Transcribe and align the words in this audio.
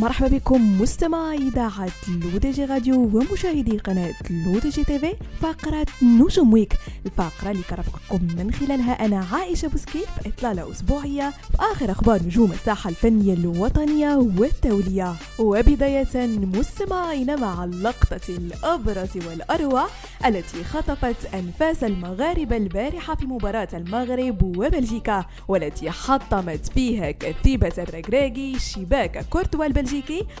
مرحبا 0.00 0.28
بكم 0.28 0.80
مستمعي 0.82 1.36
إذاعة 1.36 1.88
L'ODJ 2.08 2.64
Radio 2.64 3.00
ومشاهدي 3.00 3.78
قناة 3.78 4.14
L'ODJ 4.30 4.84
TV 4.84 5.14
فقرة 5.40 5.86
نجوم 6.02 6.52
Week 6.52 6.72
الفقرة 7.06 7.50
اللي 7.50 7.62
كنرافقكم 7.62 8.20
من 8.38 8.52
خلالها 8.52 8.92
أنا 9.06 9.26
عائشة 9.32 9.68
بوسكين 9.68 10.02
في 10.22 10.28
إطلالة 10.28 10.70
أسبوعية 10.72 11.30
في 11.30 11.56
آخر 11.72 11.90
أخبار 11.90 12.22
نجوم 12.22 12.52
الساحة 12.52 12.90
الفنية 12.90 13.34
الوطنية 13.34 14.14
والدولية 14.16 15.14
وبداية 15.38 16.26
مستمعينا 16.54 17.40
مع 17.40 17.64
اللقطة 17.64 18.20
الأبرز 18.28 19.16
والأروع 19.26 19.86
التي 20.26 20.64
خطفت 20.64 21.34
أنفاس 21.34 21.84
المغاربة 21.84 22.56
البارحة 22.56 23.14
في 23.14 23.26
مباراة 23.26 23.68
المغرب 23.74 24.42
وبلجيكا 24.42 25.24
والتي 25.48 25.90
حطمت 25.90 26.66
فيها 26.74 27.10
كتيبة 27.10 27.72
الركراكي 27.78 28.58
شباك 28.58 29.24
كورتوا 29.30 29.64
البلجيكي. 29.66 29.89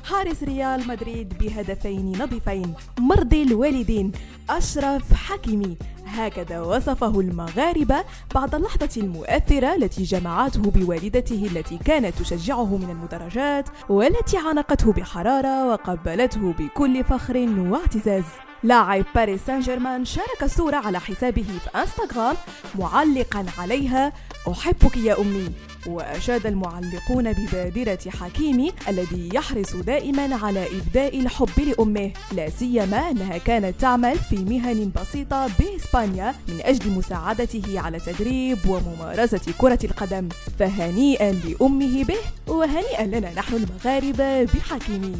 حارس 0.04 0.42
ريال 0.42 0.88
مدريد 0.88 1.38
بهدفين 1.38 2.22
نظيفين. 2.22 2.74
مرضي 2.98 3.42
الوالدين 3.42 4.12
أشرف 4.50 5.14
حكيمي. 5.14 5.76
هكذا 6.06 6.60
وصفه 6.60 7.20
المغاربة 7.20 8.04
بعد 8.34 8.54
اللحظة 8.54 8.90
المؤثرة 8.96 9.74
التي 9.74 10.02
جمعته 10.02 10.60
بوالدته 10.60 11.48
التي 11.52 11.78
كانت 11.78 12.18
تشجعه 12.18 12.76
من 12.76 12.90
المدرجات 12.90 13.68
والتي 13.88 14.36
عانقته 14.36 14.92
بحرارة 14.92 15.68
وقبلته 15.68 16.52
بكل 16.52 17.04
فخر 17.04 17.36
واعتزاز. 17.58 18.24
لاعب 18.62 19.04
باريس 19.14 19.40
سان 19.46 19.60
جيرمان 19.60 20.04
شارك 20.04 20.42
الصورة 20.42 20.76
على 20.76 21.00
حسابه 21.00 21.42
في 21.42 21.78
إنستغرام 21.78 22.36
معلقا 22.78 23.46
عليها 23.58 24.12
أحبك 24.48 24.96
يا 24.96 25.20
أمي. 25.20 25.69
وأشاد 25.86 26.46
المعلقون 26.46 27.32
ببادرة 27.32 27.98
حكيمي 28.20 28.72
الذي 28.88 29.28
يحرص 29.34 29.76
دائما 29.76 30.34
على 30.34 30.66
إبداء 30.78 31.20
الحب 31.20 31.60
لأمه. 31.60 32.10
لا 32.32 32.50
سيما 32.50 33.10
أنها 33.10 33.38
كانت 33.38 33.80
تعمل 33.80 34.18
في 34.18 34.36
مهن 34.36 34.90
بسيطة 34.96 35.50
بإسبانيا 35.58 36.34
من 36.48 36.60
أجل 36.62 36.90
مساعدته 36.90 37.80
على 37.80 38.00
تدريب 38.00 38.58
وممارسة 38.68 39.52
كرة 39.58 39.78
القدم 39.84 40.28
فهنيئا 40.58 41.32
لأمه 41.32 42.04
به 42.04 42.18
وهنيئا 42.48 43.06
لنا 43.06 43.34
نحن 43.34 43.54
المغاربة 43.54 44.44
بحكيمي 44.44 45.16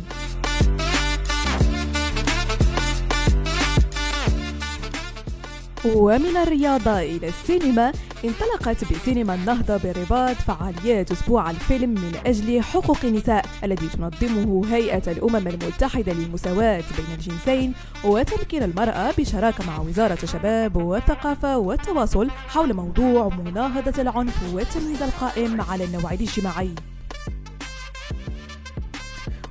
ومن 5.85 6.37
الرياضة 6.37 6.99
إلى 6.99 7.29
السينما 7.29 7.93
انطلقت 8.25 8.93
بسينما 8.93 9.35
النهضة 9.35 9.77
بالرباط 9.77 10.37
فعاليات 10.37 11.13
أسبوع 11.13 11.51
الفيلم 11.51 11.91
من 11.91 12.13
أجل 12.27 12.63
حقوق 12.63 12.99
النساء 13.05 13.45
الذي 13.65 13.89
تنظمه 13.89 14.75
هيئة 14.75 15.13
الأمم 15.13 15.49
المتحدة 15.49 16.13
للمساواة 16.13 16.85
بين 16.97 17.15
الجنسين 17.15 17.73
وتمكين 18.05 18.63
المرأة 18.63 19.13
بشراكة 19.19 19.67
مع 19.67 19.79
وزارة 19.81 20.19
الشباب 20.23 20.77
والثقافة 20.77 21.59
والتواصل 21.59 22.31
حول 22.31 22.75
موضوع 22.75 23.29
مناهضة 23.29 24.03
العنف 24.03 24.55
والتمييز 24.55 25.03
القائم 25.03 25.61
على 25.61 25.85
النوع 25.85 26.13
الاجتماعي. 26.13 26.75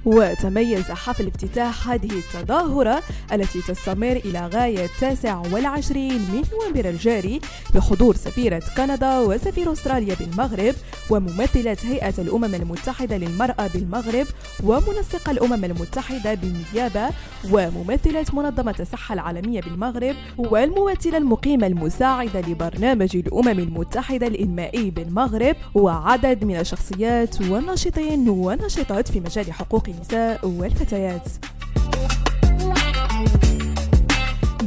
وتميز 0.05 0.91
حفل 0.91 1.27
افتتاح 1.27 1.89
هذه 1.89 2.09
التظاهرة 2.11 3.03
التي 3.33 3.61
تستمر 3.61 4.11
إلى 4.25 4.47
غاية 4.47 4.87
29 5.01 6.03
من 6.07 6.43
نوفمبر 6.53 6.89
الجاري 6.89 7.41
بحضور 7.75 8.15
سفيرة 8.15 8.63
كندا 8.77 9.19
وسفير 9.19 9.71
أستراليا 9.71 10.15
بالمغرب 10.15 10.75
وممثلة 11.09 11.77
هيئة 11.83 12.13
الأمم 12.17 12.55
المتحدة 12.55 13.17
للمرأة 13.17 13.67
بالمغرب 13.73 14.27
ومنسق 14.63 15.29
الأمم 15.29 15.65
المتحدة 15.65 16.33
بالنيابة 16.33 17.09
وممثلة 17.51 18.25
منظمة 18.33 18.75
الصحة 18.79 19.13
العالمية 19.13 19.61
بالمغرب 19.61 20.15
والممثلة 20.37 21.17
المقيمة 21.17 21.67
المساعدة 21.67 22.41
لبرنامج 22.41 23.15
الأمم 23.15 23.59
المتحدة 23.59 24.27
الإنمائي 24.27 24.89
بالمغرب 24.89 25.55
وعدد 25.75 26.43
من 26.43 26.59
الشخصيات 26.59 27.41
والناشطين 27.41 28.29
والناشطات 28.29 29.11
في 29.11 29.19
مجال 29.19 29.53
حقوق 29.53 29.88
النساء 29.89 30.47
والفتيات. 30.47 31.29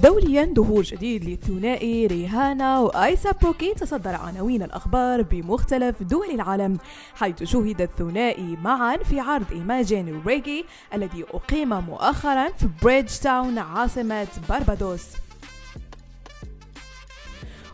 دوليا 0.03 0.53
ظهور 0.57 0.83
جديد 0.83 1.25
للثنائي 1.25 2.07
ريهانا 2.07 2.81
و 2.81 3.31
A$AP 3.43 3.57
Rocky 3.57 3.75
تصدر 3.75 4.15
عناوين 4.15 4.63
الأخبار 4.63 5.23
بمختلف 5.23 6.03
دول 6.03 6.31
العالم 6.31 6.79
حيث 7.15 7.43
شوهد 7.43 7.81
الثنائي 7.81 8.57
معا 8.65 8.97
في 8.97 9.21
عرض 9.21 9.53
Imagine 9.53 10.23
Reggae 10.27 10.65
الذي 10.95 11.25
أقيم 11.35 11.69
مؤخرا 11.69 12.49
في 12.49 12.69
بريدج 12.83 13.11
تاون 13.19 13.59
عاصمة 13.59 14.27
باربادوس 14.49 15.07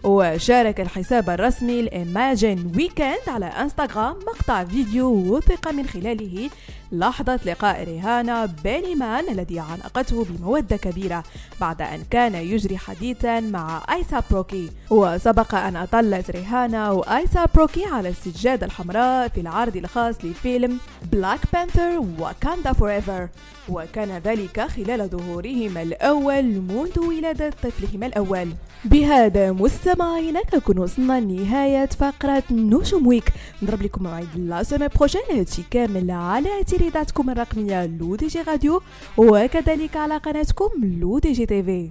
وشارك 0.04 0.80
الحساب 0.80 1.30
الرسمي 1.30 1.82
ل 1.82 1.94
Imagine 1.94 2.72
Weekend 2.76 3.28
على 3.28 3.46
إنستغرام 3.46 4.16
مقطع 4.26 4.64
فيديو 4.64 5.06
وثق 5.08 5.72
من 5.72 5.86
خلاله 5.86 6.50
لحظة 6.92 7.40
لقاء 7.46 7.84
ريهانا 7.84 8.46
ب 8.64 8.71
Beenie 8.71 9.09
Man 9.09 9.28
الذي 9.28 9.60
عانقته 9.60 10.24
بمودة 10.24 10.76
كبيرة 10.76 11.22
بعد 11.60 11.82
أن 11.82 12.02
كان 12.10 12.34
يجري 12.34 12.78
حديثا 12.78 13.40
مع 13.40 13.82
A$AP 13.92 14.22
Rocky. 14.30 14.70
وسبق 14.90 15.54
أن 15.54 15.76
أطلت 15.76 16.30
ريهانا 16.30 16.90
و 16.90 17.46
A$AP 17.54 17.68
Rocky 17.68 17.84
على 17.84 18.08
السجادة 18.08 18.66
الحمراء 18.66 19.28
في 19.28 19.40
العرض 19.40 19.76
الخاص 19.76 20.14
لفيلم 20.24 20.78
Black 21.12 21.40
Panther 21.52 22.04
Wakanda 22.20 22.72
Forever 22.72 23.28
وكان 23.68 24.18
ذلك 24.24 24.60
خلال 24.60 25.08
ظهورهما 25.08 25.82
الأول 25.82 26.44
منذ 26.44 26.98
ولادة 26.98 27.50
طفلهما 27.50 28.06
الأول. 28.06 28.48
بهذا 28.84 29.52
مستمعينا 29.88 30.42
كنكون 30.42 30.78
وصلنا 30.78 31.20
لنهاية 31.20 31.86
فقرة 31.86 32.42
نجوم 32.50 33.06
Week. 33.06 33.32
نضرب 33.62 33.82
لكم 33.82 34.02
موعد 34.02 34.28
la 34.36 34.62
semaine 34.62 34.88
prochaine 34.88 35.22
هادشي 35.30 35.62
كامل 35.70 36.10
على 36.10 36.64
تردداتكم 36.66 37.30
الرقمية 37.30 37.86
L'ODJ 37.86 38.42
Radio 38.42 38.82
وكذلك 39.16 39.96
على 39.96 40.16
قناتكم 40.16 40.70
لو 41.00 41.18
دي 41.18 41.32
جي 41.32 41.46
تيفي 41.46 41.90